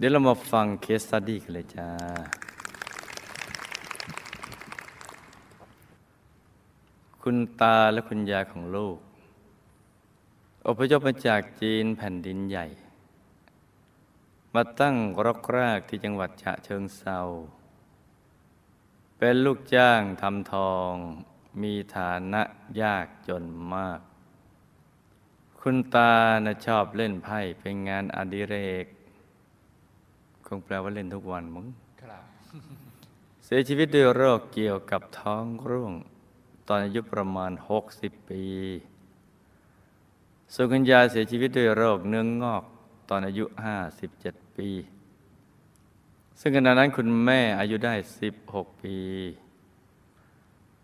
[0.00, 1.88] เดี๋ยวเรามาฟัง case study กันเลยจ้า
[7.22, 8.98] คุณตาและคุณยายของลูก
[10.66, 12.66] อพยพมาจากจีนแผ่นดินใหญ่
[14.54, 17.18] มาตั้งรกรากที่จังหวัดฉะเชิงเทรา
[19.18, 20.92] เป็นลูกจ้างทำทอง
[21.62, 22.42] มีฐานะ
[22.82, 24.00] ยากจนมาก
[25.60, 26.12] คุณตา
[26.44, 28.86] นะชอบเล่นไพ่เป็นงานอดิเรก
[30.48, 31.66] คงแปลว่าเล่นทุกวันมึง
[32.02, 32.24] ครับ
[33.44, 35.94] เสียชีวิตด้วยโรคเกี่ยวกับท้องร่วง
[36.68, 37.52] ตอนอายุประมาณ
[37.90, 38.44] 60 ปี
[40.54, 42.62] ส่วนคุณยายเสียชีวิตด้วยโรคเนื้องงอก
[43.08, 43.44] ตอนอายุ
[44.00, 44.68] 57 ปี
[46.40, 47.94] ซึ่งขณะนั้นคุณแม่อายุได้
[48.36, 48.96] 16 ปี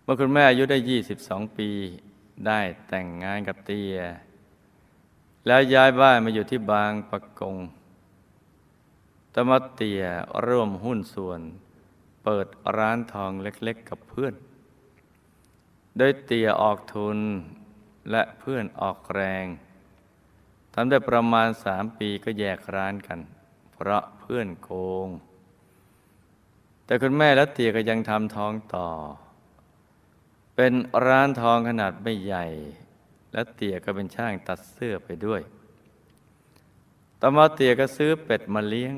[0.02, 0.78] เมื่อคุณแม่อายุได้
[1.16, 1.68] 22 ปี
[2.46, 3.96] ได้แต่งงานกับเตีย
[5.46, 7.56] แล้วย้ายบ้านมาอยู่ที่บางปะกง
[9.34, 10.02] ตมาเตีย
[10.46, 11.40] ร่วมหุ้นส่วน
[12.24, 12.46] เปิด
[12.76, 14.34] ร้านทองเล็กๆกับเพื่อน
[15.98, 17.18] โดยเตียออกทุน
[18.10, 19.46] และเพื่อนออกแรง
[20.74, 23.20] ทำได้ประมาณสามปีก็แยกร้านกัน
[23.72, 24.70] เพราะเพื่อนโก
[25.06, 25.08] ง
[26.84, 28.88] แต่คุณแม่และเตียก็ยังทำทองต่อ
[30.56, 30.72] เป็น
[31.06, 32.46] ร้านทองขนาดไม่ใหญ่
[33.32, 35.40] และเตียก็เป็นช่างตัดเสื้อไปด้วย
[37.20, 38.94] ต่อมาเตียก็ซื้อเป็ดมาเลี้ยง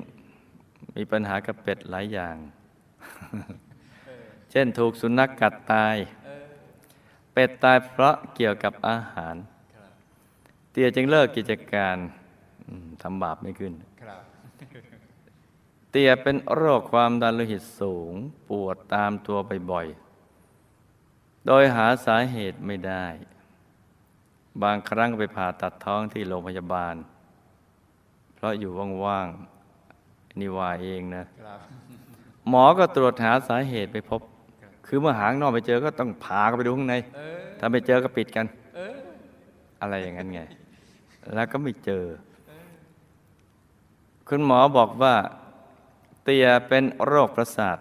[0.97, 2.37] มีปัญหากับเป็ดหลายอย่าง
[4.51, 5.97] เช่นถูกสุนัขกกัดตาย
[7.33, 9.37] เป็ดตายเพราะเกี่ยวกับอาหาร
[9.75, 9.91] ครับ
[10.71, 11.97] เตียจึงเลิกกิจการ
[12.67, 14.23] อืมทำบาปไม่ขึ้นครับ
[15.91, 18.13] เตียเป็นโรคความดันโลหิตสูง
[18.49, 19.39] ปวดตามตัว
[19.71, 23.07] บ่อยๆ โดยหาสาเหตุไม่ได้
[24.63, 26.95] บางครั้งก็ไปผ่าตัดท้องที่โรงพยาบาล
[28.35, 28.71] เพราะอยู่
[29.05, 29.56] ว่างๆ
[30.39, 31.61] นี่ว่าเองนะครับ
[32.49, 34.21] หมอก็ตรวจหาสาเหตุไปพบ
[34.87, 38.47] คือเมื่อหางนอกไปเจอก็ต้องผ่าเข้าไปดูข้างในเออถ้าไม่เจอก็ปิดกัน
[38.77, 38.97] เออ
[39.81, 40.41] อะไรอย่างนั้นไง
[41.35, 42.05] แล้วก็ไม่เจอ
[44.29, 45.15] คุณหมอบอกว่า
[46.23, 47.79] เตียเป็นโรคประสาท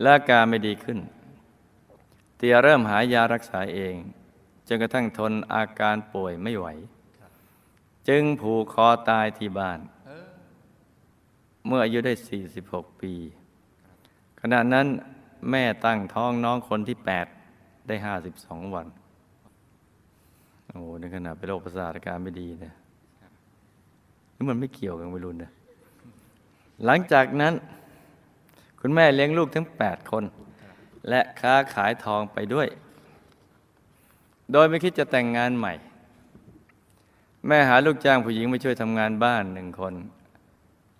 [0.00, 0.98] และอาการไม่ดีขึ้น
[2.36, 3.94] เตียเริ่มหายารักษาเอง
[4.68, 6.66] จนกระทั่งทนอาการป่วยไม่ไหว
[8.08, 9.78] จึงผูกคอตายที่บ้าน
[11.68, 12.12] เมื่ออายุได้
[12.56, 13.12] 46 ปี
[14.40, 14.86] ขณะนั้น
[15.50, 16.96] แม่ตั้งท้องน้องคนที่
[17.42, 17.96] 8 ได้
[18.34, 18.86] 52 วัน
[20.66, 22.74] โอ้โหในขณะเป็นโรคประสาทอาการไม่ดีนะ
[24.36, 25.52] นี่มันไม่เกี่ยวกันไม่รู้นะ
[26.84, 27.54] หลังจากนั้น
[28.80, 30.24] คุณแม่เลี้ยงลูกทั้ง 8 คน
[31.08, 32.68] และค้าขายทองไปด้วย
[34.52, 35.74] โดยไม่คิดจะแต่งงานใหม่
[37.46, 39.94] แม่หาลูกจ้างผู้หญิงมาช่วยทำงานบ้านหนึ่งคน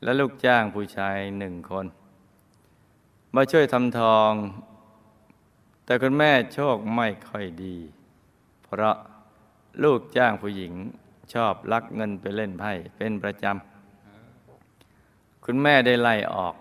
[0.03, 1.87] และลูกจ้างผู้ชายหนึ่งคน
[3.35, 4.33] มาช่วยทำทอง
[5.85, 7.77] แต่คุณแม่โชคไม่ค่อยดี
[8.65, 8.97] เพราะ
[9.85, 10.73] ลูกจ้างผู้หญิง
[11.35, 16.55] ชอบลักเงินไปเล่นไพ่เป็นประจำ คุณแม่ได้ไล่ออก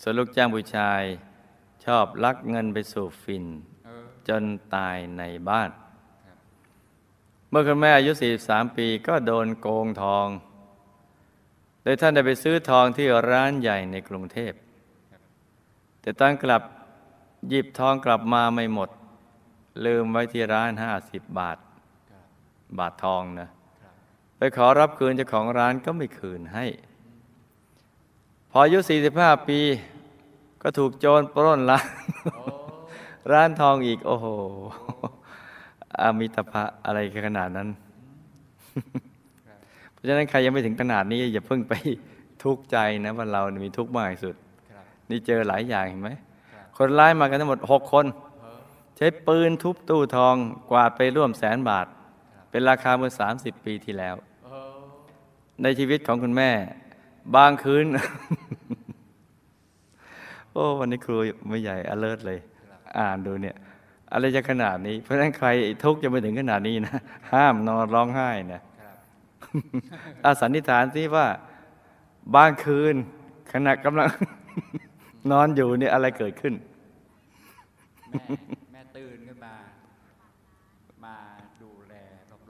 [0.00, 1.02] ส่วนลูกจ้างผู้ชาย
[1.84, 3.44] ชอบลักเงินไปสู่ฟิน
[4.28, 4.44] จน
[4.74, 5.70] ตายในบ้าน
[7.50, 8.12] เมื่อคุณแม่อายุ
[8.44, 10.28] 43 ปีก็โดนโกงทอง
[11.92, 14.52] ยท่านได้ไปซื้อทองที่ร้านใหญ่ในกรุงเทพ
[16.00, 16.62] แต่ตอนกลับ
[17.48, 18.90] หยิบทองกลับมาไม่หมด
[19.84, 20.70] ลืมไว้ที่ร้าน
[21.02, 21.58] 50บาท
[22.10, 22.24] ครับ
[22.78, 23.48] บาททองนะ
[24.36, 26.66] ไปขอรับคืนเจ้าของร้านก็ไม่คืนให้
[28.50, 28.78] พออายุ
[29.12, 29.60] 45 ปี
[30.62, 31.86] ก็ถูกโจรปล้นร้าน
[33.32, 34.26] ร้านทองอีก โอ้โห
[36.00, 37.68] อมิตภะอะไรขนาดนั้น
[39.98, 41.74] เพราะฉะนั้นใครยังไม่ถึงขนาดนี้อย่าเพิ่งไป
[42.44, 44.34] ทุกข์ใจนะว่าเราเนี่ยมีทุกข์มากที่สุด
[44.70, 46.10] ครับนี่เจอหลายอย่างเห็นไหม
[46.52, 48.06] ครับคนร้ายมากันทั้งหมด6คน
[48.42, 48.60] เออ
[48.96, 50.34] ใช้ปืนทุบตู้ทอง
[50.70, 51.86] กวาดไปร่วมแสนบาท
[52.34, 54.14] ครับเป็นราคาเมื่อ30ปีที่แล้ว
[54.44, 54.78] เออ
[55.62, 56.50] ในชีวิตของคุณแม่
[57.36, 57.86] บางคืน
[60.52, 61.16] โอ้วันนี้ครู
[61.48, 62.38] ไม่ใหญ่ alert เลย
[62.98, 63.56] อ่านดูเนี่ย
[64.12, 65.48] อะไรจะขนาดนี้ เพราะฉะนั้นใคร
[65.84, 66.96] ทุกข์จะไปถึงขนาดนี้นะ
[67.32, 68.64] ห้ามนอนร้องไห้นะครับ
[70.24, 71.26] อาสันนิษฐานสิว่า
[72.34, 72.94] บางคืน
[73.52, 74.08] ขณะกำลัง
[75.30, 76.54] นอนอยู่เนี่ยอะไรเกิดขึ้น
[78.12, 78.22] แม่
[78.72, 79.54] แม่ตื่นขึ้นมา
[81.04, 81.16] มา
[81.62, 81.94] ดูแล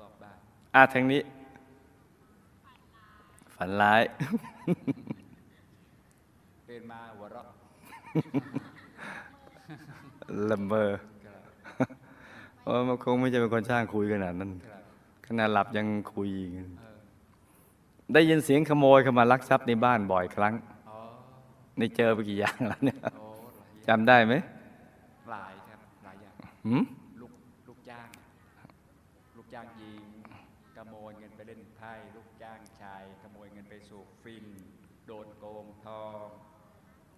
[0.00, 0.38] รอบๆบ้าน
[0.74, 1.20] อาทางนี้
[3.54, 4.02] ฝันร้าย
[6.68, 7.46] ตื่นมาหัวเราะ
[10.50, 11.40] ลำเบอร์ครับ
[12.60, 14.77] เพราะมันคงไม่ใช่เป็นคนช่างคุยขนาดนั้นครับ
[15.30, 16.30] ขนาดหลับยังคุย
[16.78, 16.98] เออ
[18.14, 20.54] ได้ยินเสียงขโมยเข้ามาลักทรัพย์ในบ้านบ่อยครั้ง
[20.88, 20.98] อ๋อ
[21.78, 23.26] นี่เจอไปกี่อย่างแล้วเนี่ยโอ้
[23.58, 24.34] หลายอย่างจำได้ไหม
[25.30, 26.34] หลายครับหลายอย่าง
[26.66, 26.82] หืม
[27.20, 27.32] ลูก
[27.68, 28.08] ลูกจ้าง
[29.36, 30.08] ลูกจ้างหญิง
[30.76, 34.46] ขโมยเงินไปเล่นไพ่ลูกจ้างชายขโมยเงินไปสูบฟิน
[35.06, 36.26] โดนโกงทอง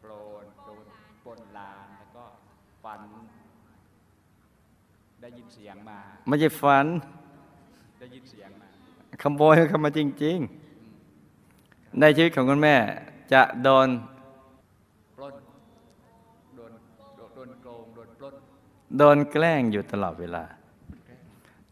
[0.01, 0.11] โปร
[0.43, 0.85] นโดน
[1.25, 2.25] ปล้นลานแล้วก็
[2.83, 3.03] ฝัน
[5.21, 5.99] ได้ยินเสียงมา
[6.29, 6.87] ไม่ใช่ฝัน
[8.01, 8.69] ได้ยินเสียงมา
[9.23, 10.39] ขโมยเข้ามาจริง
[11.19, 12.77] ๆ ในชีวิตของคุณแม่
[13.33, 13.89] จะโดน
[15.17, 15.35] ปล้น
[16.57, 16.73] โดน
[17.17, 18.35] โดนโดนโกงโดนปล้น
[18.99, 20.45] โดนแกล้งอยู่ตลอดเวลา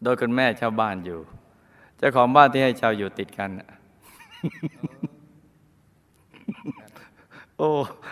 [0.03, 1.19] โดยคุณแม่เช่าบ้านอยู่
[1.97, 3.69] เจ้าของบ้านที่ให้เช่าอยู่ติดกันน่ะ
[7.57, 7.69] โอ้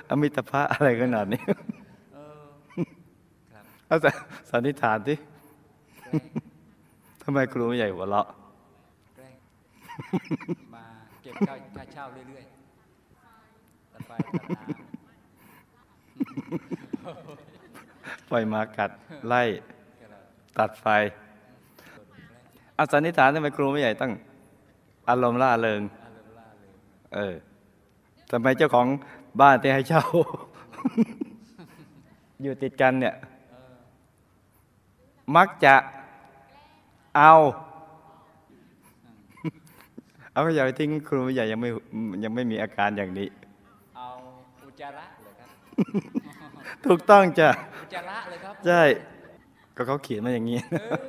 [0.09, 1.41] อมิตรภะอะไรขนาดนี้
[2.13, 2.43] เออ
[3.53, 4.15] ครับเอาสัน
[4.49, 5.17] สันนิษฐานที่
[5.97, 8.27] แกล้งทำไมครูไม่ใหญ่หัวเราะ
[9.15, 9.33] แกล้ง
[10.75, 10.85] มา
[11.21, 18.91] เก็บค่าค่าเช่าเรื่อยๆตัดไฟตัดน้ำปล่อยหมากัด
[19.27, 19.43] ไล่
[19.99, 20.21] ก็แล้ว
[20.57, 20.87] ตัดไฟ
[21.95, 24.11] โดนแกล้งเอาสันนิษฐานทำไมครูไม่ใหญ่ต้อง
[25.09, 26.71] อารมณ์ล่าเริงอารมณ์ล่าเลย
[27.15, 27.35] เออ
[28.31, 28.87] ทำไมเจ้าของ
[29.41, 30.03] บ้านที่ให้เช่า
[32.41, 33.15] อยู่ติดกันเนี่ย
[35.35, 35.75] มักจะ
[37.17, 37.33] เอา
[40.31, 41.69] เอาก็อย่าไปทิ้งครูใหญ่ยังไม่
[42.23, 43.27] ยังไม่มีอาการอย่างนี้
[43.97, 44.07] เอา
[44.65, 45.49] อุจจาระเลยครับ
[46.85, 47.49] ถูกต้องจ้ะ
[47.81, 48.81] อุจจาระเลยครับ ใช่
[49.75, 50.99] ก็เขาเขียนมาอย่างนี้ เอ้ย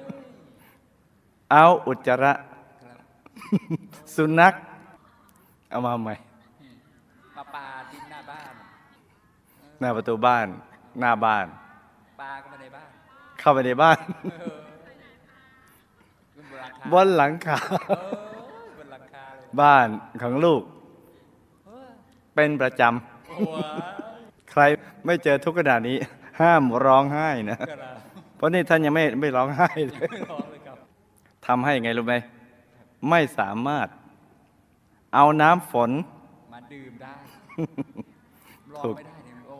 [1.51, 2.33] เอาอุจจาระ
[2.83, 2.99] ครับ
[4.15, 4.55] สุนัข
[5.71, 6.15] เอามาใหม่
[7.37, 8.53] มาปลาทิ้งหน้าบ้าน
[9.81, 10.47] หน้าประตูบ้าน
[11.01, 11.47] หน้าบ้าน
[12.21, 12.91] ปลาก็มาในบ้าน
[13.39, 13.99] เข้าไปในบ้าน
[14.33, 14.68] เออขึ้น
[16.93, 18.05] บนหลังคาบนหลังคา
[18.49, 19.89] เออบนหลังคาเลยบ้าน
[20.23, 20.63] ของลูก
[21.67, 21.89] เออ
[22.35, 22.83] เป็นประจ
[23.27, 24.63] โอ้โหำใคร
[25.07, 25.97] ไม่เจอทุกขนาดนี้
[26.41, 27.95] ห้ามร้องไห้นะก็แล้ว
[28.37, 30.77] เพราะนี่ท่านยังไม่ไม่ร้องไห้เลยไม่ร้องเลยครับ
[31.47, 32.15] ทำให้ไงรู้ไหม
[33.11, 33.89] ไม่สามารถ
[35.15, 35.91] เอาน้ำฝน
[36.55, 37.15] มาดื่มได้
[38.75, 39.55] รอถูกไม่ได้เนี่ยโอ้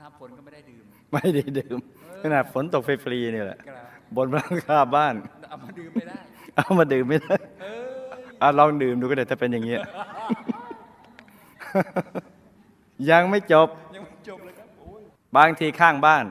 [0.00, 1.78] น้ำฝนก็ไม่ได้ดื่ม ไม่ได้ดื่ม
[2.22, 3.86] ขนาดฝนตกฟรีๆนี่แหละก็แล้ว
[4.16, 5.14] บนหลังคาบ้าน
[5.48, 6.18] เอามาดื่มไม่ได้
[6.56, 7.72] เอามาดื่มไม่ได้เอ้
[8.18, 9.80] ยอะลองดื่มดูก็ได้ถ้าเป็นอย่างเงี้ย
[13.10, 15.02] ยังไม่จบ ยังไม่จบเลยครับโอ้ย
[15.36, 16.24] บางทีข้างบ้าน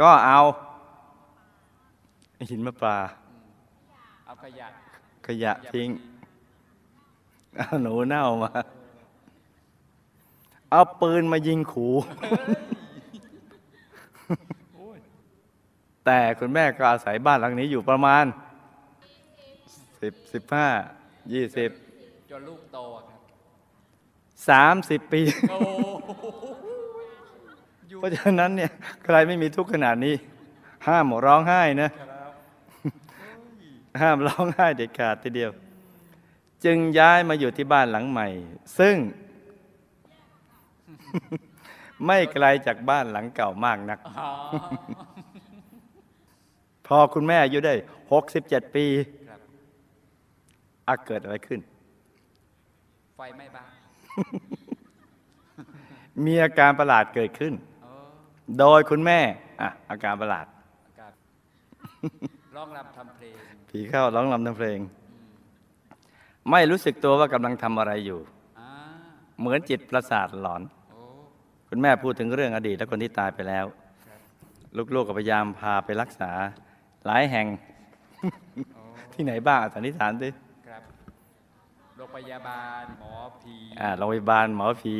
[0.00, 0.40] ก็เอา
[2.50, 2.98] หินมะปลา
[4.24, 4.68] เอาขยะ
[5.26, 5.88] ขยะทิ้ง
[7.56, 8.50] เอาหนูเน่ามา
[10.70, 11.92] เอาปืนมายิงขู่
[14.74, 14.98] โอ้ย
[16.04, 18.24] แต่คุณแม่ก็อาศัยบ้านหลังนี้อยู่ประมาณ
[20.02, 20.68] สิบสิบห้า
[21.32, 21.70] ยี่สิบ
[22.30, 23.20] จนลูกโตอะครับ
[24.48, 25.58] สามสิบปี โอ้
[27.88, 28.70] อยู่เพราะฉะนั้นเนี่ย
[29.04, 30.14] ใครไม่มีทุกข์ขนาดนี้
[30.86, 32.32] ห้ามร้องไห้นะ ครับ
[34.00, 35.50] ห้ามร้องไห้เด็ดขาดทีเดียว
[36.64, 38.26] จึงย้ายมาอยู่ที่บ้านหลังใหม่
[38.78, 38.96] ซึ่ง
[42.06, 44.30] ไม่ไกลจากบ้านหลังเก่ามากนัก อ๋อ
[46.86, 47.74] พอคุณแม่อายุได้
[48.24, 49.21] 67 ปีครับ
[50.88, 51.60] อาเกิดอะไรขึ้น
[53.16, 53.70] ไฟไหม้บ้าน
[56.24, 58.06] มีอาการประหลาดเกิดขึ้นเออ
[58.58, 59.18] โดยคุณแม่
[59.60, 60.46] อะอาการประหลาด
[60.86, 61.12] อากาศ
[62.56, 63.34] ร้องรำทำเพลง
[63.68, 64.78] ผีเข้าร้องรำทำเพลง
[66.50, 68.20] ไม่รู้สึกตัวว่ากำลังทำอะไรอยู่
[68.58, 68.68] อ่า
[69.40, 71.00] เหมือนจิตประสาทหลอนโอ้
[71.68, 73.66] คุณแม่พูดถึงเรื่องอดีตและคนที่ตายไปแล้ว
[74.06, 74.20] ครับ
[74.94, 76.30] ลูกๆก็พยายามพาไปรักษา
[77.06, 77.46] หลายแห่ง
[78.74, 80.41] โอ้ที่ไหนบ้างอะสันนิษฐานสิครับโรง
[82.14, 84.96] พยาบาลหมอผีอ่าโรงพยาบาลหมอผี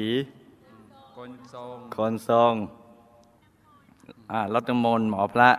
[1.16, 2.52] คนทรงคนทรง
[4.32, 5.50] อ่ารถน้ำมนต์หมอพระ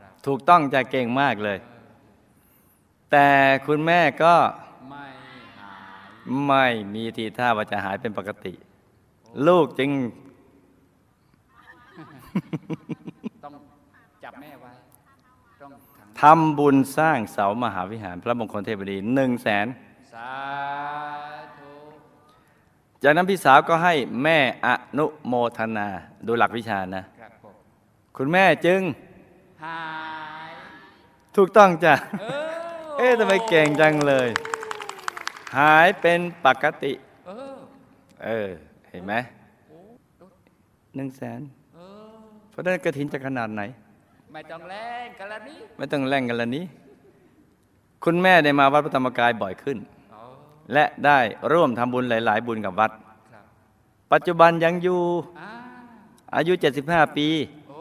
[0.00, 1.58] ครับถูกต้องจะเก่งมากเลย
[3.10, 3.28] แต่
[3.66, 4.34] คุณแม่ก็
[4.90, 5.06] ไม่
[5.60, 6.08] หาย
[6.46, 8.54] ไม่มีทีท่าว่าจะหายเป็นปกติ
[9.46, 9.90] ลูกจึง
[13.44, 13.54] ต้อง
[14.24, 14.70] จับแม่ไว้
[15.62, 19.87] ต้องขังทำบุญสร้างเสามหาวิหาร พระมงคลเทพดีหนึ่งแสนสาธุ
[23.02, 25.88] จากนั้นพี่สาวก็ให้แม่อนุโมทนา
[26.26, 27.54] ดูหลักวิชานะครับผม
[28.16, 28.80] คุณแม่จึง
[29.64, 29.80] หา
[30.48, 30.50] ย
[31.36, 32.50] ถูกต้องจ้ะเออ
[32.98, 34.28] เอ๊ะทำไมเก่งจังเลย
[35.56, 36.92] หายเป็นปกติ
[37.26, 37.56] เออ
[38.24, 38.48] เออ
[38.90, 39.14] เห็นไหม
[39.68, 39.78] โอ้
[40.18, 40.26] โอ้
[40.96, 41.40] หนึ่งแสน
[41.74, 41.78] เอ
[42.10, 42.14] อ
[42.50, 43.62] เพราะฉะนั้นกระถินจะขนาดไหน
[44.32, 46.64] ไม่ต้องแรงกันละนี่ไม่ต้องแล่งกันละนี้
[48.04, 49.97] คุณแม่ได้มาวัดพระธรรมกายบ่อยขึ้นอ๋อ
[50.72, 51.18] และได้
[51.52, 52.90] ร่วมทำบุญหลาย ๆ บุญกับวัด
[53.32, 53.44] ครับ
[54.12, 55.00] ปัจจุบันยังอยู่
[55.40, 55.50] อ่า
[56.36, 56.52] อายุ
[56.84, 57.28] 75 ปี
[57.68, 57.80] โอ้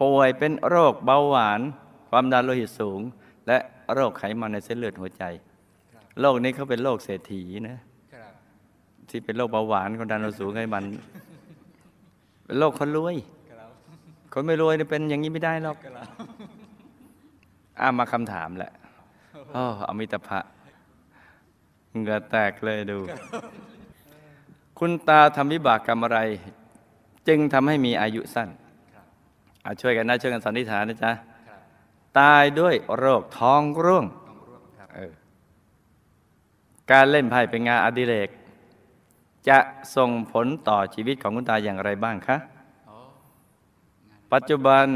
[0.00, 1.60] ป่วยเป็นโรคเบาหวาน
[2.10, 3.00] ความดันโลหิตสูง
[3.46, 3.58] และ
[3.94, 5.24] โรคไขมันในเส้นเลือดหัวใจ
[5.92, 7.76] ครับโรคนี้เขาเป็นโรคเศรษฐีนะ
[8.14, 8.32] ครับ
[9.08, 10.84] ที่เป็นโรคเบาหวานความดันโลหิตสูงไขมัน
[12.44, 13.16] เป็นโรคคนรวย
[13.50, 13.70] ครับ
[14.32, 16.06] คนไม่รวยนี่เป็นอย่างนี้ไม่ได้หรอกครับ
[17.80, 18.72] อ่ามาคำถามแหละ
[19.52, 20.40] โอ้อมิตรภะ
[22.00, 22.98] เหงื่อแตกเลยดู
[24.78, 26.18] คุณตาทำวิบากกรรมอะไร
[27.28, 28.48] จึงทำให้มีอายุสั้น
[29.62, 31.12] เอาช่วยกันนะช่วยกันสันนิษฐานนะจ๊ะ
[32.18, 34.06] ตายด้วยโรคท้องร่วง
[36.92, 38.28] การเล่นไพ่เป็นงานอดิเรก
[39.48, 39.58] จะ
[39.96, 42.36] ส่งผลต่อชีวิตของคุณตาอย่างไรบ้างคะ
[44.32, 44.86] ปัจจุบัน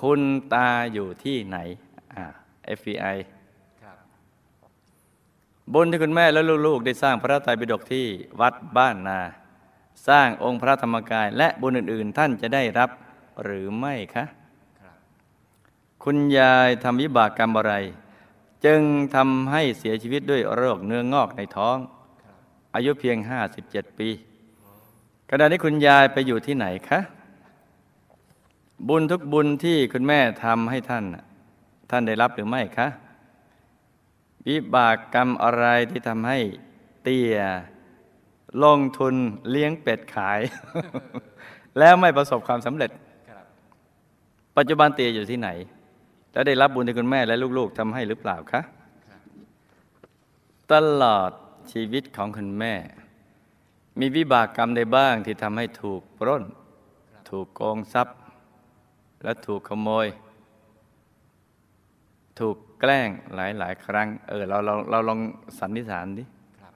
[0.00, 0.22] คุณ
[0.54, 1.58] ตาอยู่ที่ไหน
[2.14, 2.24] อ่า
[2.78, 3.16] FBI
[5.74, 8.06] บุญที่คุณแม่และลูกๆ ได้สร้างพระไตรปิฎกที่
[8.40, 9.20] วัดบ้านนา
[10.08, 12.90] สร้างองค์พระธรรมกาย และบุญอื่น ๆ ท่านจะได้รับ
[13.42, 14.24] หรือไม่คะ
[16.04, 17.74] คุณยายทำวิบากกรรมอะไร
[18.64, 18.80] จึง
[19.14, 21.76] ทำให้เสียชีวิตด้วยโรคเนื้องอกในท้อง
[22.74, 23.16] อายุเพียง
[23.58, 24.08] 57 ปี
[25.30, 27.00] ขณะนี้คุณยายไปอยู่ที่ไหนคะ
[28.88, 31.04] บุญทุกบุญที่คุณแม่ทำให้ท่าน
[31.90, 32.88] ท่านได้รับหรือไม่คะ
[34.48, 36.38] วิบากกรรมอะไรที่ทำให้
[37.02, 37.38] เตี้ย
[38.62, 39.14] ลงทุน
[39.50, 40.40] เลี้ยงเป็ดขาย
[41.78, 42.90] แล้วไม่ประสบความสำเร็จ
[43.30, 43.44] ครับ
[44.56, 45.48] ปัจจุบันเตียอยู่ที่ไหน
[46.32, 48.60] แล้วได้รับบุญที่คุณแม่และลูกๆทำให้หรือเปล่าคะ
[49.08, 49.20] ครับ
[50.72, 51.30] ตลอด
[51.72, 52.74] ชีวิตของคุณแม่
[54.00, 56.44] มีวิบากกรรมใดบ้างที่ทำให้ถูกปล้น
[57.30, 58.16] ถูกโกงทรัพย์
[59.22, 60.06] และถูกขโมย
[62.40, 65.20] ถูก แกล้งหลายๆครั้ง เออเราเราเราลอง
[65.58, 66.24] สันนิษฐานดิ
[66.60, 66.74] ครับ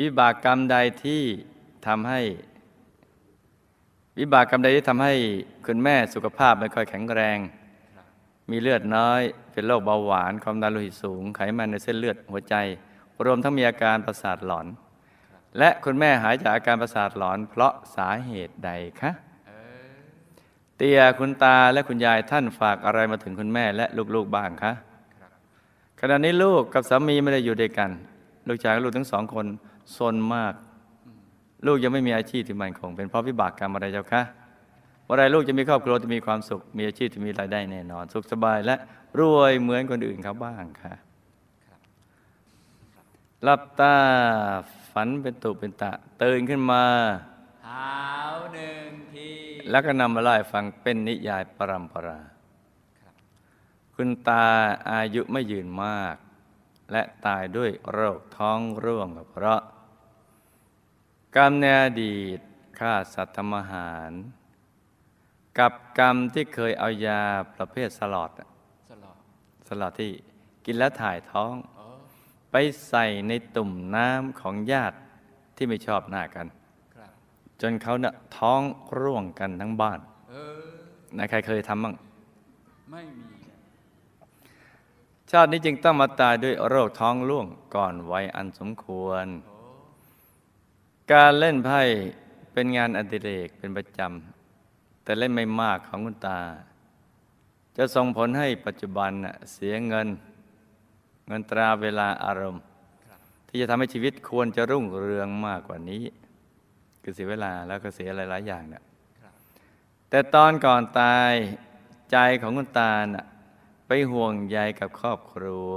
[0.00, 1.22] วิบากกรรมใดที่
[1.86, 2.20] ทำให้
[4.18, 5.14] วิบากกรรมใดที่ทำให้
[5.66, 7.38] คุณแม่สุขภาพไม่ค่อยแข็งแรง
[7.96, 8.06] ครับ
[8.50, 12.54] มีเลือดน้อย เป็นโรคเบาหวานความดันโลหิตสูง ไขมันในเส้นเลือดหัวใจ
[13.24, 14.66] รวมทั้งมีอาการประสาทหลอน
[15.58, 19.23] และคุณแม่หายจากอาการประสาทหลอน เพราะสาเหตุใดคะเออ
[20.76, 24.72] เตียคุณตาและคุณยายท่านฝากอะไรมาถึงคุณแม่และลูกๆบ้างคะ
[26.00, 27.90] ขณะนี้ลูกกับสามีไม่ได้อยู่ด้วยกัน
[28.48, 29.46] ลูกชายกับลูกทั้งสองคน
[29.96, 30.54] ซนมาก
[31.66, 34.22] ลูกยังไม่มีอาชีพที่มั่นคง เป็นเพราะวิบากกรรมอะไรเจ้าคะ
[35.08, 38.76] วันใดลูกจะมีครอบครัวที่มีความสุข มีอาชีพที่มีรายได้แน่นอน สุขสบายและ
[39.18, 40.94] รวยเหมือนคนอื่นเขาบ้างค่ะ
[43.42, 43.96] หลับตา
[44.92, 46.84] ฝันเป็นตุเป็นตะตื่นขึ้นมา
[47.66, 47.94] หา
[48.34, 49.30] วหนึ่งที
[49.70, 52.20] แล้วก็นำมาเล่าให้ฟังเป็นนิยายปรัมปรา
[53.00, 53.14] ครับ
[53.94, 54.46] คุณตา
[54.90, 56.16] อายุไม่ยืนมาก
[56.92, 59.60] และตายด้วยโรคท้องร่วงเพราะ
[61.36, 62.38] กรรมในอดีต
[62.78, 64.10] ฆ่าสัตว์ทำอาหาร
[65.58, 67.22] กับกรรมที่เคยเอายา
[67.54, 68.48] ประเภทสลอดอะ
[68.90, 69.18] สลอด
[69.68, 70.10] สลอดที่
[70.64, 71.84] กินแล้วถ่ายท้องโอ้
[72.50, 72.56] ไป
[72.88, 74.96] ใส่ในตุ่มน้ำของญาติ
[75.56, 76.63] ที่ไม่ชอบหน้ากันครับจ
[77.70, 78.62] นเขาเนะ่ะท้อง
[79.00, 79.98] ร่วงกันทั้งบ้าน
[80.30, 80.62] เออ
[81.16, 81.94] นะใครเคยทำบ้าง
[82.90, 83.58] ไม่มีอะ
[85.30, 89.58] ชาตินี้จึงต้องมาตายด้วยโรคท้องร่วงก่อนวัยอันสมควรโอ้
[91.12, 91.82] การเล่นไพ่
[92.52, 96.40] เป็นงานอดิเรกเป็นประจำแต่เล่นไม่มากของคุณตา
[97.76, 100.08] จะส่งผลให้ปัจจุบันน่ะเสียเงิน
[101.28, 102.62] เงินตราเวลาอารมณ์
[103.08, 103.18] ครับ
[103.48, 106.02] ที่จะทำให้ชีวิตควรจะรุ่งเรืองมากกว่านี้
[107.04, 108.82] คือเสียเวลาแล้วก็เสียหลาย ๆ อย่างเนี่ย
[109.20, 109.34] ครับ
[110.10, 111.32] แต่ตอนก่อนตาย
[112.12, 113.26] ใจของคุณตาน่ะ
[113.86, 115.74] ไปห่วงใยกับครอบครัว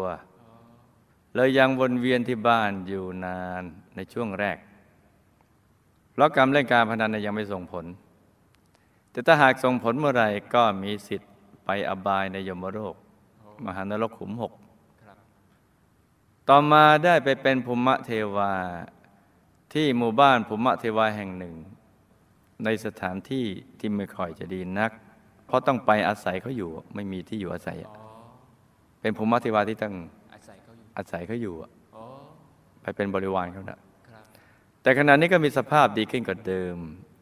[1.35, 3.63] เลยยังวนเวียนที่บ้านอยู่นาน
[3.95, 4.57] ในช่วงแรก
[6.11, 7.85] เพราะกรรมเล่นการพนันน่ะยังไม่ส่งผล
[9.11, 11.31] แต่ถ้าหากส่งผลเมื่อไหร่ก็มีสิทธิ์
[11.65, 12.95] ไปอบายในยมโลก
[13.39, 14.53] โอ้มหานรกขุมหก
[15.03, 15.17] ครับ
[16.49, 18.53] ต่อมาได้ไปเป็นภูมิเทวา
[19.73, 21.55] ที่หมู่บ้านภูมิเทวาแห่งหนึ่ง
[22.65, 23.45] ในสถานที่
[23.79, 24.91] ที่ไม่ค่อยจะดีนัก
[25.47, 28.07] เพราะต้องไปอาศัยเขาอยู่ไม่มีที่อยู่อาศัยอะอ๋อ
[29.01, 29.93] เป็นภูมิเทวาที่ต้อง
[30.33, 32.01] อาศัยเขาอยู่อาศัยเขาอยู่อะโอ้
[32.81, 34.23] ไปเป็นบริวารเขานะครับ
[34.81, 36.77] แต่ขณะนี้ก็มีสภาพดีขึ้นกว่าเดิม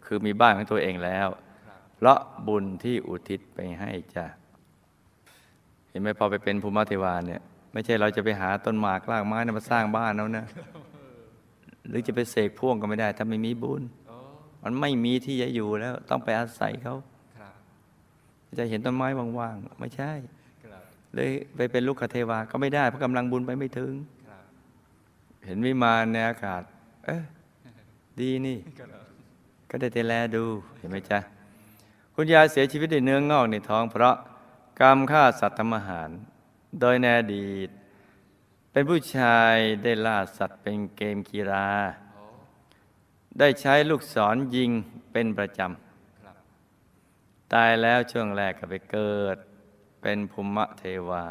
[0.05, 1.27] คือมีบ้านของตัวเองแล้ว
[1.67, 4.25] ครับเพราะบุญที่อุทิศไปให้จ้ะ
[5.89, 7.41] เห็นไหมพอไปเป็นภูมิเทวาเนี่ย
[7.73, 10.45] ไม่ใช่เราจะไปหาต้นหมากรากไม้นะมาสร้างบ้านแล้วนะ
[11.87, 14.15] หรือจะไปเสกพ่วงก็ไม่ได้ ถ้าไม่มีบุญโอ้
[14.63, 16.95] มันไม่มีที่จะอยู่แล้ว ต้องไปอาศัยเขา
[17.37, 17.53] ครับ
[18.59, 19.07] จะเห็นต้นไม้
[19.39, 20.11] ว่างๆไม่ใช่
[20.63, 20.83] ครับ
[21.15, 23.93] เลยไปเป็นลูกคเทวาก็ไม่ได้เพราะกำลังบุญไปไม่ถึง
[24.27, 24.43] ครับ
[25.45, 26.61] เห็นวิมานในอากาศ
[27.05, 27.21] เอ๊ะ
[28.19, 28.57] ดีนี่
[29.69, 30.43] ก็ได้แต่แลดู
[30.77, 31.19] เห็นไหมจ๊ะ
[32.13, 34.15] คุณยายเสียชีวิตด้วยเนื้องอกในท้อง เพราะ
[34.81, 36.09] กรรมฆ่าสัตว์ทำอาหาร
[36.79, 37.69] โดยในอดีต
[38.75, 41.67] เป็นผู้ชายได้ล่าสัตว์เป็นเกมกีฬา
[42.15, 42.25] โอ้
[43.39, 44.71] ได้ใช้ลูกศรยิง
[45.11, 49.37] เป็นประจครับำตายแล้วช่วงแรกก็ไปเกิด
[50.01, 51.25] เป็นภูมิเทวา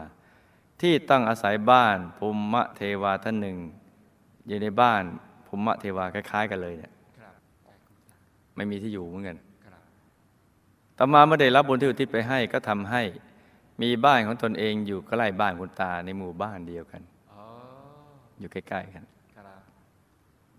[0.81, 3.59] ที่ต้องอาศัยบ้านภูมิเทวาท่านหนึ่ง
[4.49, 5.03] อยู่ในบ้าน
[5.47, 7.35] ภูมิเทวาคล้ายๆ กันเลยเนี่ยครับ
[8.57, 9.83] ไม่มีที่อยู่เหมือนกันครับ
[10.99, 13.03] ต่อมาเมื่อได้รับบุญที่อุทิศไปให้ก็ทำให้
[13.83, 17.03] มีบ้านของตนเองอยู่ใกล้บ้านคุณตาในหมู่บ้านเดียวกัน
[18.35, 19.61] อ๋ออยู่ใกล้ๆกันครับ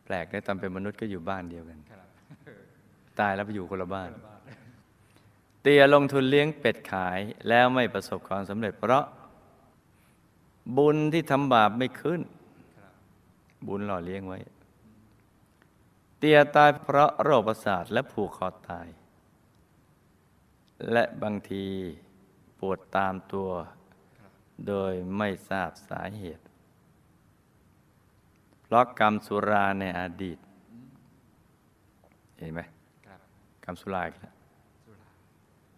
[0.05, 2.09] แปลกได้ตอนเป็นมนุษย์ก็อยู่บ้านเดียวกันครับ
[3.19, 4.39] ตายแล้วไปอยู่คนละบ้านระบาด
[5.61, 9.05] เตียลงทุนเลี้ยงเป็ดขายแล้วไม่ประสบความสำเร็จ เพราะ
[10.77, 12.21] บุญที่ทำบาปไม่ขึ้น
[12.77, 12.93] ครับ
[13.67, 14.39] บุญหล่อเลี้ยงไว้
[16.17, 18.87] เตียตายเพราะโรคประสาทและผูกคอตาย
[20.91, 21.65] และบางที
[22.59, 23.49] ปวดตามตัว
[24.67, 26.44] โดยไม่ทราบสาเหตุเพ
[28.75, 30.37] ราะกรรมสุราในอดีต
[32.37, 32.59] เห็นไหม
[33.07, 33.19] ครับ
[33.63, 34.33] กรรมสุราอีกแล้ว
[34.85, 35.07] สุรา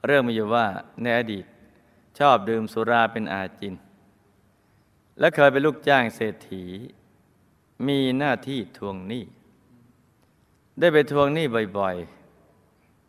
[0.05, 0.65] เรื่องมีอยู่ว่า
[1.01, 1.45] ในอดีต
[2.19, 3.73] ชอบดื่มสุราเป็นอาจิน
[5.19, 6.63] และเคยเป็นลูกจ้างเศรษฐี
[7.87, 9.23] มีหน้าที่ทวงหนี้
[10.79, 11.45] ได้ไปทวงหนี้
[11.77, 11.95] บ่อย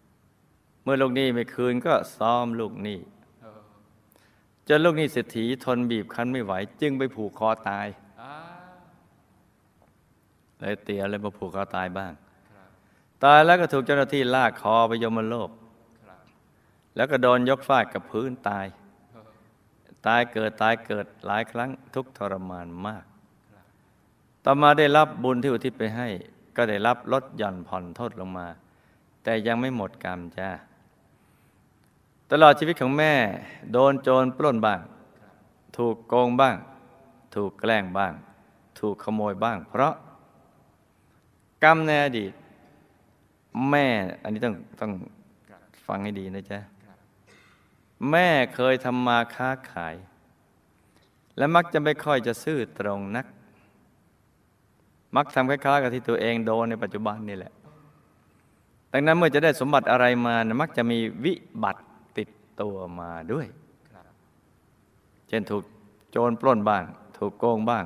[0.04, 2.98] ๆ เมื่อลูกหนี้ไม่คืนก็ซ้อมลูกหนี้
[3.42, 3.60] เออ
[4.68, 8.07] จนลูกหนี้เศรษฐีทนบีบคั้นไม่ไหว จึงไปผูกคอตายอ่า
[10.60, 12.12] เลยเตียเลยมาผูกคอตายบ้าง
[12.52, 12.68] ครับ
[13.24, 15.50] ตายแล้วก็ถูกเจ้าหน้าที่ลากคอไปยมโลก
[16.04, 16.20] ครับ
[16.96, 18.66] แล้วก็โดนยกฟาดกับพื้นตาย
[19.12, 23.04] เออตายเกิดตายเกิดหลายครั้งทุกข์ทรมานมาก
[23.52, 23.64] ครับ
[24.44, 26.08] ต่อมาได้รับบุญที่อุทิศไปให้
[26.56, 28.46] ก็ได้รับลดหย่อนผ่อนโทษลงมา
[29.22, 30.50] แต่ยังไม่หมดกรรมจ้า
[32.30, 33.14] ตลอดชีวิตของแม่
[33.72, 34.80] โดนโจรปล้นบ้าง
[35.76, 36.56] ถูกโกงบ้าง
[37.34, 38.12] ถูกแกล้งบ้าง
[38.80, 39.94] ถูกขโมยบ้าง เพราะ
[41.62, 42.32] กรรมในอดีต
[43.70, 43.86] แม่
[44.22, 44.92] อันนี้ต้องต้อง
[45.86, 46.58] ฟังให้ดีนะจ๊ะ
[48.10, 49.94] แม่เคยทำมาค้าขาย
[51.36, 53.26] และมักจะไม่ค่อยจะซื่อตรงนัก
[55.16, 57.52] มักทำคล้ายๆกับที่ตัวเองโดนในปัจจุบันนี่แหละ
[58.92, 61.82] ดังนั้นเมื่อจะได้สมบัติอะไรมานะมักจะมีวิบัติ
[62.18, 62.28] ติด
[62.60, 63.46] ตัวมาด้วย
[65.28, 65.64] เช่นถูก
[66.10, 66.84] โจรปล้นบ้าง
[67.18, 67.84] ถูกโกงบ้าง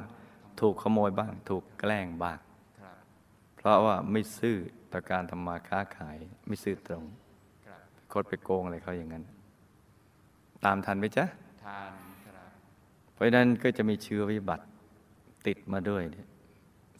[0.61, 2.38] ถูกขโมยบ้าง ถูกแกล้งบ้าง
[3.62, 4.57] เพราะว่าไม่ซื่อ
[4.92, 6.16] ต่อการทำมาค้าขาย
[6.48, 7.05] ไม่ซื่อตรง
[7.66, 9.25] ครับโคดไปโกงอะไรเขาอย่างนั้น
[10.64, 11.25] ตามทันไหมจ๊ะ
[11.64, 11.92] ทาน
[12.25, 12.51] ครับ
[13.12, 14.64] เพราะฉะนั้นก็จะมีเชื้อวิบัติ
[15.46, 16.29] ติดมาด้วยเนี่ย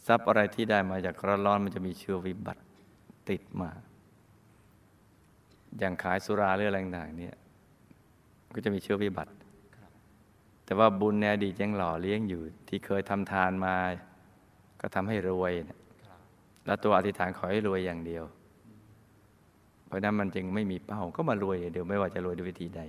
[0.07, 2.61] ทรัพย์อะไรที่ได้มาจากร้อนร้อนๆมันจะมีเชื้อวิบัติ
[3.29, 3.69] ติดมา
[5.79, 7.35] อย่างขายสุราหรืออะไรต่างๆเนี่ย
[8.53, 9.31] ก็จะมีเชื้อวิบัติ
[9.77, 9.91] ครับ
[10.65, 13.75] แต่ว่าบุญในอดีตยังหล่อเลี้ยงอยู่ ที่เคยทำทานมา
[14.81, 15.82] ก็ทำให้รวยเนี่ยครับ
[16.65, 18.23] แล้วตัวอธิษฐานขอให้รวยอย่างเดียว
[19.87, 22.81] เพราะนั้นมันจึงไม่มีเป้าก็มารวยเดียวไม่ว่าจะรวยด้วยวิธีใด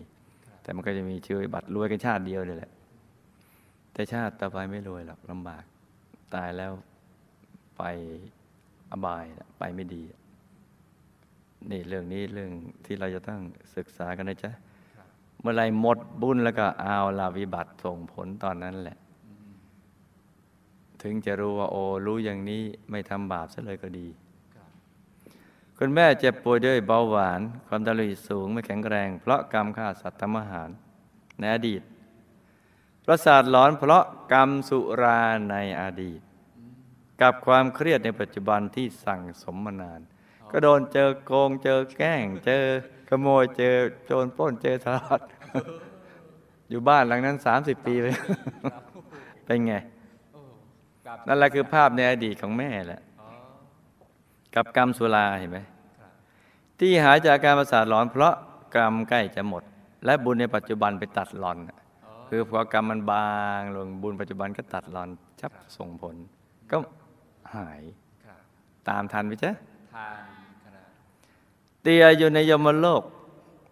[0.63, 2.71] แต่มันก็จะมีเชื้อบัติรวยกันชาติเดียวนี่แหละ
[3.93, 5.65] แต่ชาติต่อไปไม่รวยหรอกลำบาก
[6.35, 6.73] ตายแล้ว
[7.77, 7.83] ไป
[8.91, 9.25] อบาย
[9.59, 10.03] ไปไม่ดี
[11.71, 12.51] นี่เรื่องนี้เรื่อง
[12.85, 13.41] ที่เราจะต้อง
[13.77, 14.51] ศึกษากันนะจ๊ะ
[15.41, 18.97] เมื่อไรหมดบุญแล้วก็เอาลาวิบัติส่งผลตอนนั้นแหละ
[21.05, 24.09] ถึงจะรู้ว่าโอ้รู้อย่างนี้ไม่ทำบาปซะเลยก็ดี
[24.55, 24.71] ครับ
[25.79, 30.69] คุณแม่เจ็บป่วยด้วยเบาหวาน ความดันโลหิตสูงไม่แข็งแรง เพราะกรรมฆ่าสัตว์ทำอาหาร
[31.39, 31.83] ในอดีต
[33.05, 36.21] ประสาทหลอนเพราะกรรมสุราในอดีต
[37.21, 40.01] กับความเครียดในปัจจุบันที่สั่งสมมานาน
[40.51, 42.63] ก็โดนเจอโกงเจอแกล้ง เจอ
[43.09, 43.75] ขโมยเจอ
[44.07, 45.21] โจรปล้นเจอทารอด
[46.71, 48.15] อยู่บ้านหลังนั้น 30 ปีเลย
[49.45, 49.94] เป็นไงโอ้ครับ
[51.29, 53.29] นั่นแหละคือภาพในอดีตของแม่แหละอ๋อ
[54.55, 55.59] กับกรรมสุราเห็นไหม
[55.99, 56.11] ครับ
[56.79, 58.35] ที่หายจากการประสาทหลอน เพราะ
[58.77, 59.63] กรรมใกล้จะหมด
[60.05, 65.09] และบุญในปัจจุบันไปตัดหลอนน่ะอ๋อคือพอกรรมมันบางลงบุญปัจจุบันก็ตัดหลอน
[65.41, 66.17] ชับส่งผล
[66.71, 66.77] ก็
[67.57, 67.83] หาย
[68.25, 68.39] ครับ
[68.89, 69.53] ตามทันไปจ้ะ
[69.95, 70.23] ทาน
[70.65, 70.89] ครับ
[71.83, 73.03] เตียอยู่ในยมโลก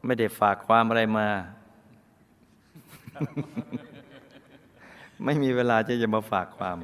[0.05, 1.29] ไม่ได้ฝากความอะไรมา
[5.25, 6.77] ไม่มีเวลาที่จะมาฝากความ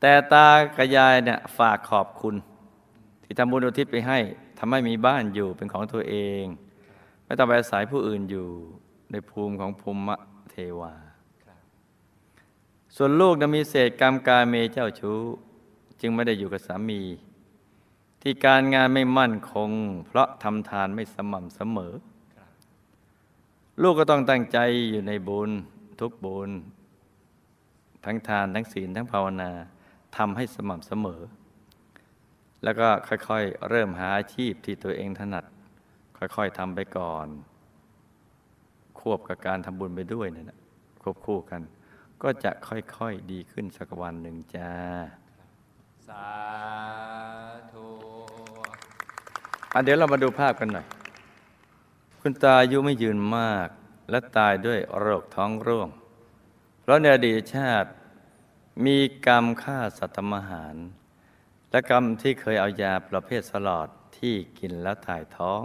[0.00, 2.34] แต่ตากับยายเนี่ยฝากขอบคุณ
[3.24, 4.18] ที่ทำบุญอุทิศไปให้
[4.58, 6.44] ทำให้มีบ้านอยู่เป็นของตัวเอง
[7.24, 8.48] ไม่ต้องไปอาศัยผู้อื่นอยู่
[9.10, 10.14] ในภูมิของภูมิ
[10.50, 10.94] เทวา
[12.96, 15.20] ส่วนลูกนะมีเศษกรรมกาเมเจ้าชู้
[16.00, 17.02] จึงไม่ได้อยู่กับสามี
[18.22, 19.70] ที่การงานไม่มั่นคง
[20.06, 21.94] เพราะทำทานไม่สม่ำเสมอ
[23.82, 24.58] ลูกก็ต้องตั้งใจ
[24.90, 25.50] อยู่ในบุญ
[26.00, 26.50] ทุกบุญ
[28.04, 29.50] ทั้งทานทั้งศีลทั้งภาวนา
[30.16, 31.20] ทำให้สม่ำเสมอ
[32.64, 35.44] แล้วก็ค่อยๆ เริ่มหาอาชีพที่ตัวเองถนัด
[36.18, 37.26] ค่อยๆทำไปก่อน
[39.00, 40.58] ควบกับการทำบุญไปด้วยเนี่ยนะ
[41.02, 41.60] ควบคู่กัน
[42.22, 44.72] ก็จะค่อยๆดีขึ้นสักวันหนึ่งจ้า
[46.08, 46.28] สา
[47.72, 47.86] ธุ
[49.72, 50.86] อะเดี๋ยวเรามาดูภาพกันหน่อย
[52.20, 53.68] คุณตาอายุไม่ยืนมาก
[54.10, 55.88] และตายด้วยโรคท้องร่วง
[56.80, 57.90] เพราะในอดีตชาติ
[58.84, 60.74] มีกรรมฆ่าสัตว์ทำอาหาร
[61.70, 65.62] และกรรมที่เคยเอายาประเภทสลอดที่กินแล้วถ่ายท้อง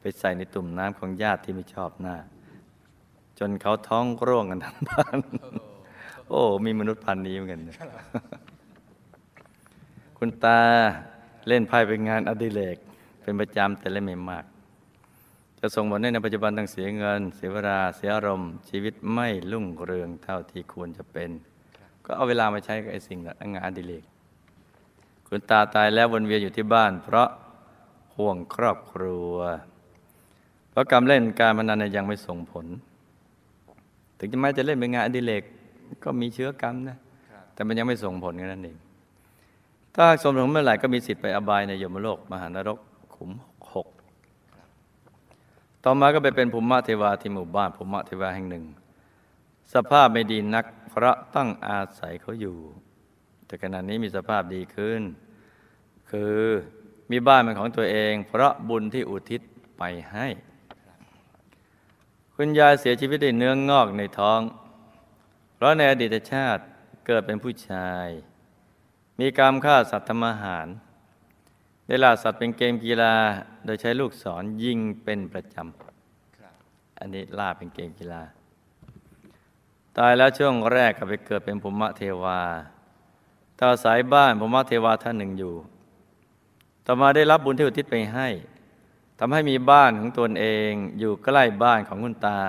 [0.00, 2.16] ไปใส่ในตุ่มน้ำของญาติที่ไม่ชอบหน้า
[3.38, 5.18] จนเขาท้องร่วงกันทั้งบ้าน
[6.28, 7.76] โอ้ มีมนุษย์พันธุ์นี้เหมือนกันนะ
[10.18, 10.60] คุณตา
[11.48, 12.76] เล่นไพ่เป็นงานอดิเรก
[13.22, 14.44] เป็นประจำแต่เล่นไม่มาก
[15.60, 21.30] จะส่งผลให้ในปัจจุบันต้องเสียเงิน เสียเวลาเสียอารมณ์ ชีวิตไม่รุ่งเรืองเท่าที่ควรจะเป็น
[22.06, 24.04] ก็เอาเวลามาใช้กับไอ้สิ่งนั้นงานอดิเรก
[25.26, 27.28] คุณตาตายแล้ววนเวียนอยู่ที่บ้าน เพราะ
[28.16, 29.34] ห่วงครอบครัว
[30.70, 32.66] เพราะกรรมเล่นการพนันเนยังไม่ส่งผล
[34.18, 35.42] ถึงจะไม่จะเล่นเป็นงานอดิเรก
[36.04, 36.96] ก็มีเชื้อกรรมนะ
[37.54, 38.76] แต่มันยังไม่ส่งผลแค่นั้นเอง
[39.94, 42.78] ถ้าสมผลเมื่อไหร่ก็มีสิทธิ์ไปอบายในยมโลก มหานรก
[43.14, 43.30] ขุม
[43.72, 43.88] หก
[45.84, 48.64] ต่อมาก็ไปเป็นภูมิเทวาที่หมู่บ้านภูมิเทวาแห่งหนึ่ง
[49.74, 52.58] สภาพไม่ดีนัก เพราะต้องอาศัยเขาอยู่
[53.46, 55.02] แต่ขณะนี้มีสภาพดีขึ้น
[56.10, 56.40] คือ
[57.10, 59.40] มีบ้านเป็นของตัวเอง เพราะบุญที่อุทิศ
[59.78, 60.26] ไปให้
[62.34, 64.40] คุณยายเสียชีวิตด้วยเนื้องงอกในท้อง
[65.54, 66.62] เพราะในอดีตชาติ
[67.06, 68.06] เกิดเป็นผู้ชาย
[69.20, 70.66] มีกรรมฆ่าสัตว์ทำอาหาร
[71.86, 73.14] ได้ล่าสัตว์เป็นเกมกีฬา
[73.64, 78.22] โดยใช้ลูกศรยิงเป็นประจำอันนี้ล่าเป็นเกมกีฬา
[79.98, 82.40] ตายแล้วช่วงแรกก็ไปเกิดเป็นภูมิเทวา
[83.60, 85.54] ต่อสายบ้านภูมิเทวาท่านหนึ่งอยู่
[86.86, 88.28] ต่อมาได้รับบุญที่อุทิศไปให้
[89.18, 92.40] ทำให้มีบ้านของตนเองอยู่ใกล้บ้านของคุณตา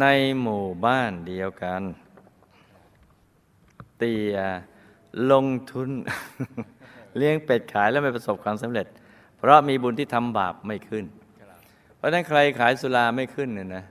[0.00, 0.04] ใน
[0.40, 1.82] หมู่บ้านเดียวกัน
[3.98, 4.36] เตีย
[5.30, 5.90] ลงทุน
[7.16, 8.86] เลี้ยงเป็ดขายแล้วไม่ประสบความสำเร็จ
[9.36, 11.04] เพราะมีบุญที่ทำบาปไม่ขึ้น
[11.96, 13.84] เพราะนั้นใครขายสุราไม่ขึ้นเนี่ยนะ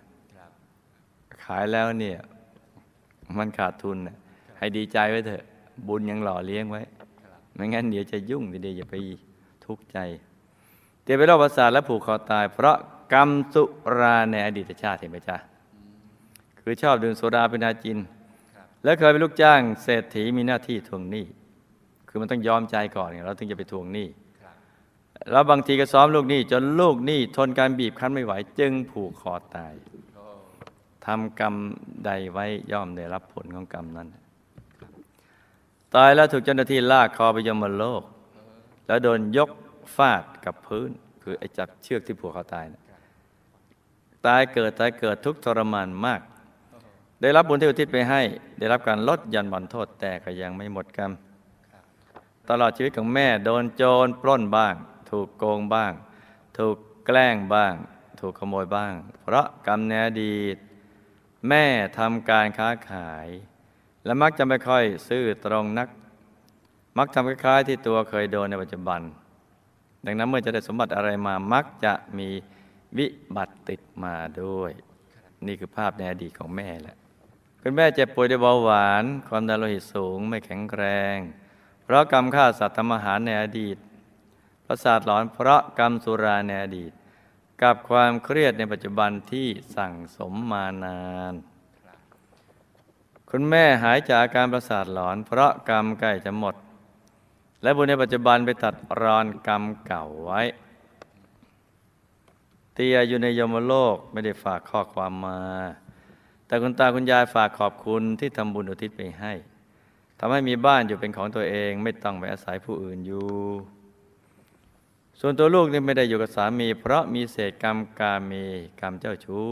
[1.46, 2.20] ขายแล้วเนี่ย
[3.40, 4.16] มันขาดทุนน่ะ
[4.58, 5.44] ให้ดีใจไว้เถอะ
[5.88, 7.08] บุญยังหล่อเลี้ยงไว้ครับ
[7.56, 8.96] ไม่งั้นเดี๋ยวจะยุ่งทีเดียวอย่าไป
[9.66, 9.98] ทุกข์ใจ
[11.04, 12.78] เตียไปโรคประสาทและผูกคอตาย เพราะ
[13.14, 13.64] กรรมสุ
[13.98, 15.38] ราในอดีตชาติเห็นไหมจ๊ะ
[16.60, 17.98] คือชอบดื่มโซดาเป็นอาจิน
[18.56, 21.26] ครับแล้วเคยเป็นลูกจ้างเศรษฐีมีหน้าที่ทวงหนี้
[22.10, 24.08] คือมันต้องยอมใจก่อนไงเราถึงจะไปทวงหนี้
[24.42, 24.56] ครับ
[25.32, 30.07] แล้วบางทีก็ซ้อมลูกหนี้จนลูกหนี้ทนการบีบคั้นไม่ไหว จึงผูกคอตายโอ้
[31.08, 31.56] ทำกรรม
[32.06, 34.08] ใดไว้ย่อมได้รับผลของกรรมนั้น
[35.96, 38.04] ตายแล้วถูกเจ้าหน้าที่ลากคอไปยมโลก
[38.88, 39.50] แล้วโดนยก
[39.96, 40.90] ฟาดกับพื้น
[41.24, 42.82] คือไอ้จับเชือกที่ผูกเขาตายนะ
[44.28, 46.22] ตายเกิดตายเกิดทุกทรมานมาก
[47.22, 48.22] ได้รับบุญที่อุทิศไปให้
[48.60, 51.12] ได้รับการลดย่อนบันโทษแต่ก็ยังไม่หมดกรรม
[52.50, 54.76] ตลอดชีวิตของแม่โดนโจรปล้นบ้าง
[55.12, 55.92] ถูกโกงบ้าง
[56.58, 57.74] ถูกแกล้งบ้าง
[58.20, 60.58] ถูกขโมยบ้าง เพราะกรรมในอดีต
[61.50, 61.66] แม่
[61.98, 63.28] ทำการค้าขาย
[64.06, 65.88] และมักจะไม่ค่อยซื่อตรงนัก
[66.98, 69.02] มักทำคล้ายๆที่ตัวเคยโดนในปัจจุบัน
[70.06, 72.30] ดังนั้นเมื่อจะได้สมบัติอะไรมามักจะมี
[72.98, 74.72] วิบัติติดมาด้วย
[75.48, 76.98] นี่คือภาพในอดีตของแม่แหละ
[77.62, 80.84] คุณแม่เจ็บป่วยด้วยเบาหวาน ความดันโลหิตสูงไม่แข็งแร
[81.16, 81.18] ง
[81.84, 83.78] เพราะกรรมฆ่าสัตว์ทำอาหารในอดีต
[84.66, 86.92] ประสาทหลอนเพราะกรรมสุราในอดีต
[87.64, 91.34] กับความเครียดในปัจจุบันที่สั่งสมมานาน
[93.30, 96.56] คุณแม่หายจากอาการประสาทหลอน เพราะกรรมใกล้จะหมด
[97.62, 100.42] และบุญในปัจจุบันไปตัดรอนกรรมเก่าไว้
[102.74, 105.40] เตียอยู่ในยมโลกไม่ได้ฝากข้อความมา
[106.48, 109.34] แต่คุณตาคุณยายฝากขอบคุณที่ทำบุญอุทิศไปให้
[110.20, 113.28] ทำให้มีบ้านอยู่เป็นของตัวเองไม่ต้องไปอาศัยผู้อื่นอยู่
[115.22, 118.32] ส่วนตัวลูกนี่ไม่ได้อยู่กับสามี เพราะมีเศษกรรมกาเม
[118.80, 119.52] กรรมเจ้าชู้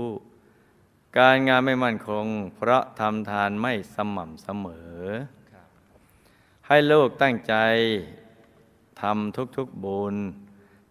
[1.17, 2.25] การงานไม่มั่นคง
[2.55, 4.95] เพราะทำทานไม่สม่ำเสมอ
[6.67, 7.55] ให้ลูกตั้งใจ
[9.01, 10.15] ทำทุกๆบุญ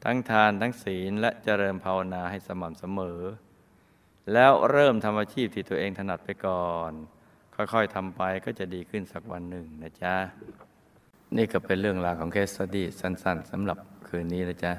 [0.05, 3.21] ทั้งทานทั้งศีลและเจริญภาวนาให้สม่ำเสมอ
[4.33, 6.93] แล้วเริ่มทำอาชีพที่ตัวเองถนัดไปก่อน
[7.55, 10.15] ค่อยๆทำไปก็จะดีขึ้นสักวันหนึ่งนะจ๊ะ
[11.37, 14.73] นี่ก็เป็นเรื่องราวของเคสสตี้สั้น ๆสำหรับคืนนี้นะจ๊ะ